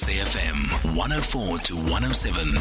[0.00, 2.54] SAFM 104 to 107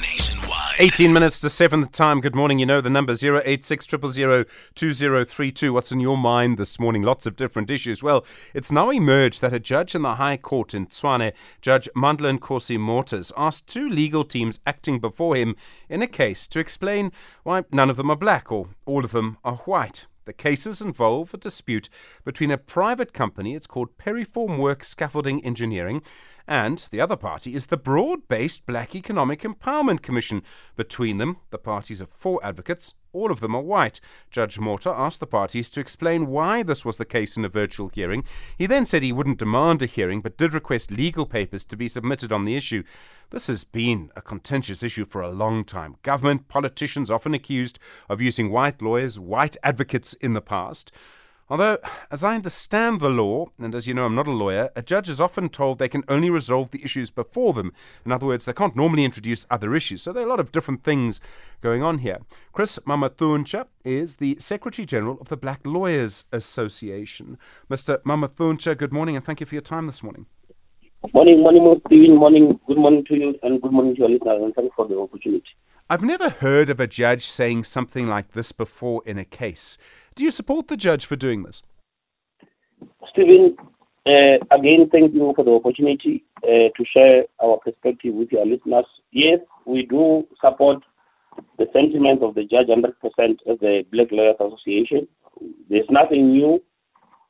[0.00, 0.76] nationwide.
[0.78, 2.22] 18 minutes to 7 the time.
[2.22, 2.58] Good morning.
[2.58, 5.72] You know the number 086 2032.
[5.74, 7.02] What's in your mind this morning?
[7.02, 8.02] Lots of different issues.
[8.02, 12.38] Well, it's now emerged that a judge in the High Court in Tshwane, Judge Mandla
[12.38, 15.54] Nkosi Motha's, asked two legal teams acting before him
[15.90, 17.12] in a case to explain
[17.42, 20.06] why none of them are black or all of them are white.
[20.28, 21.88] The cases involve a dispute
[22.22, 26.02] between a private company, it's called Peri Formwork Scaffolding Engineering,
[26.48, 30.42] and the other party is the broad based Black Economic Empowerment Commission.
[30.76, 32.94] Between them, the parties have four advocates.
[33.12, 34.00] All of them are white.
[34.30, 37.88] Judge Motha asked the parties to explain why this was the case in a virtual
[37.88, 38.24] hearing.
[38.56, 41.88] He then said he wouldn't demand a hearing, but did request legal papers to be
[41.88, 42.82] submitted on the issue.
[43.30, 45.96] This has been a contentious issue for a long time.
[46.02, 47.78] Government politicians often accused
[48.08, 50.92] of using white lawyers, white advocates in the past.
[51.50, 51.78] Although,
[52.10, 55.08] as I understand the law, and as you know, I'm not a lawyer, a judge
[55.08, 57.72] is often told they can only resolve the issues before them.
[58.04, 60.02] In other words, they can't normally introduce other issues.
[60.02, 61.20] So there are a lot of different things
[61.62, 62.18] going on here.
[62.52, 67.38] Chris Mamathuntsha is the Secretary General of the Black Lawyers Association.
[67.70, 67.98] Mr.
[68.02, 70.26] Mamathuntsha, good morning, and thank you for your time this morning.
[71.14, 72.16] Morning, morning, Stephen.
[72.16, 74.98] Morning, good morning to you, and good morning to your listeners, and thanks for the
[74.98, 75.46] opportunity.
[75.90, 79.78] I've never heard of a judge saying something like this before in a case.
[80.14, 81.62] Do you support the judge for doing this?
[83.10, 83.56] Stephen,
[84.04, 88.84] uh, again, thank you for the opportunity uh, to share our perspective with your listeners.
[89.12, 90.84] Yes, we do support
[91.56, 92.92] the sentiment of the judge 100%
[93.50, 95.08] as the Black Lawyers Association.
[95.70, 96.62] There's nothing new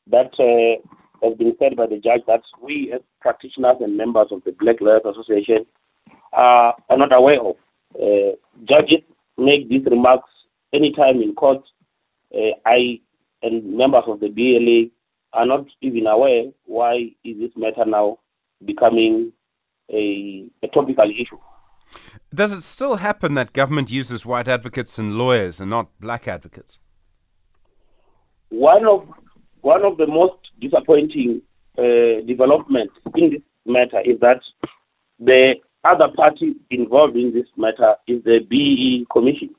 [0.07, 4.43] that uh, has been said by the judge that we as practitioners and members of
[4.43, 5.65] the Black Lawyers Association
[6.33, 7.55] are not aware of.
[7.95, 8.35] Uh,
[8.67, 9.01] judges
[9.37, 10.29] make these remarks
[10.73, 11.63] anytime in court
[12.35, 12.99] uh, I
[13.41, 14.89] and members of the BLA
[15.33, 18.19] are not even aware why is this matter now
[18.65, 19.31] becoming
[19.91, 21.37] a, a topical issue.
[22.33, 26.79] Does it still happen that government uses white advocates and lawyers and not black advocates?
[28.49, 29.07] One of
[29.61, 31.41] one of the most disappointing
[31.77, 34.41] uh, developments in this matter is that
[35.19, 39.49] the other party involved in this matter is the BE Commission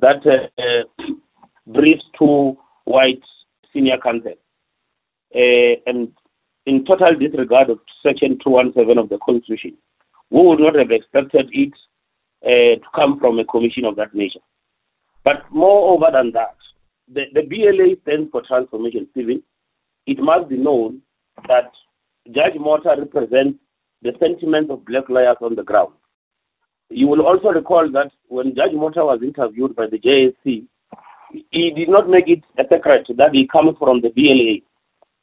[0.00, 1.04] that uh,
[1.66, 3.22] briefs two white
[3.72, 4.34] senior counsel.
[5.34, 6.12] Uh, and
[6.66, 9.76] in total disregard of Section 217 of the Constitution,
[10.30, 11.72] we would not have expected it
[12.44, 14.40] uh, to come from a commission of that nature.
[15.24, 16.56] But moreover than that,
[17.12, 19.38] the, the BLA stands for Transformation Civil.
[20.06, 21.02] It must be known
[21.48, 21.70] that
[22.32, 23.58] Judge Motha represents
[24.02, 25.92] the sentiments of black lawyers on the ground.
[26.88, 30.66] You will also recall that when Judge Motha was interviewed by the JSC,
[31.50, 34.62] he did not make it a secret that he comes from the BLA.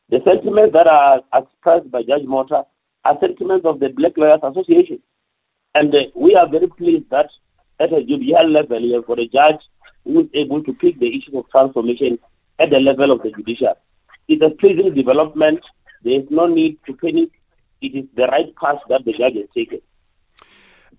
[0.10, 2.66] The sentiments that are expressed by Judge Motha
[3.06, 5.00] are sentiments of the Black Lawyers Association.
[5.76, 7.30] And uh, we are very pleased that
[7.80, 9.62] at a judicial level, got a judge
[10.04, 12.20] who is able to pick the issue of transformation
[12.60, 13.76] at the level of the judiciary.
[14.28, 15.62] It's a pleasing development.
[16.04, 17.30] There is no need to panic.
[17.84, 19.80] It is the right path that the judge has taken.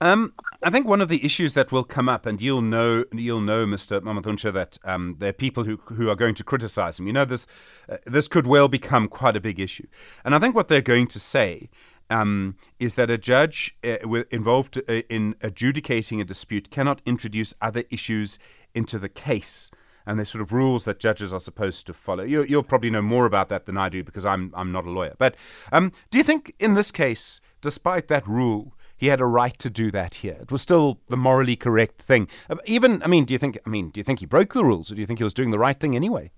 [0.01, 3.41] Um, I think one of the issues that will come up, and you'll know, you'll
[3.41, 4.01] know, Mr.
[4.01, 7.07] Mamathuntsha, that um, there are people who who are going to criticise him.
[7.07, 7.47] You know, this
[7.89, 9.87] uh, this could well become quite a big issue,
[10.25, 11.71] and I think what they're going to say
[12.11, 13.97] um, is that a judge uh,
[14.31, 18.39] involved uh, in adjudicating a dispute cannot introduce other issues
[18.75, 19.71] into the case.
[20.07, 22.25] And there's sort of rules that judges are supposed to follow.
[22.25, 24.91] You, will probably know more about that than I do because I'm I'm not a
[24.91, 25.15] lawyer.
[25.19, 25.35] But
[25.73, 29.71] um, do you think in this case, despite that rule, he had a right to
[29.71, 30.39] do that here.
[30.41, 32.29] It was still the morally correct thing.
[32.49, 33.59] Uh, even, I mean, do you think?
[33.67, 35.35] I mean, do you think he broke the rules, or do you think he was
[35.35, 36.31] doing the right thing anyway?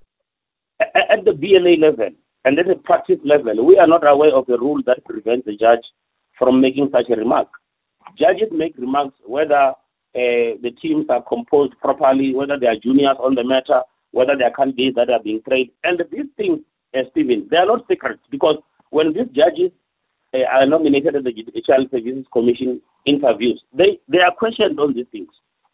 [0.81, 2.11] At the BLA level
[2.45, 5.57] and at the practice level, we are not aware of the rule that prevents the
[5.57, 5.85] judge
[6.39, 7.49] from making such a remark.
[8.19, 9.73] Judges make remarks whether
[10.17, 13.83] uh, the teams are composed properly, whether they are juniors on the matter,
[14.13, 16.61] whether there are candidates that are being trained, and these things,
[16.97, 18.57] uh, Stephen, they are not secrets because
[18.91, 19.71] when these judges
[20.33, 25.07] uh, are nominated at the Judicial Services Commission interviews, they, they are questioned on these
[25.13, 25.29] things.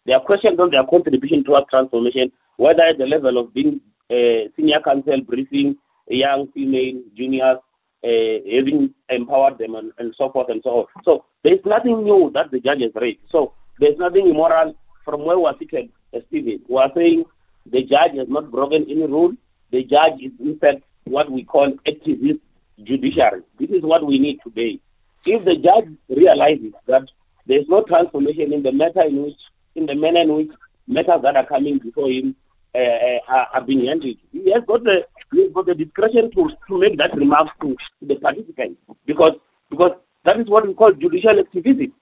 [0.06, 3.81] They are questioned on their contribution towards transformation, whether at the level of being
[4.11, 5.77] uh, senior counsel briefing
[6.09, 7.59] young female juniors,
[8.05, 10.87] uh, having empowered them and, and, so forth and so on.
[11.05, 13.21] So there's nothing new that the judges raised.
[13.31, 14.75] So there's nothing immoral
[15.05, 16.61] from where we're seated, uh, Stephen.
[16.69, 17.25] We are saying
[17.67, 19.32] the judge has not broken any rule.
[19.73, 22.40] The judge is in fact what we call activist
[22.84, 23.43] judiciary.
[23.58, 24.79] This is what we need today.
[25.26, 27.02] If the judge realizes that
[27.46, 29.40] there is no transformation in the matter in which,
[29.75, 30.50] in the manner in which
[30.87, 32.37] matters that are coming before him
[32.75, 35.02] uh, uh, are, are, being handled, he has got the
[35.32, 39.32] he has got the discretion to, to make that remark to, to the participants because
[39.70, 39.93] because
[40.25, 41.93] That is what we call judicial activism.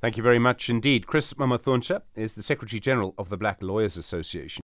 [0.00, 1.06] Thank you very much indeed.
[1.06, 4.62] Chris Mamathuntsha is the Secretary General of the Black Lawyers Association.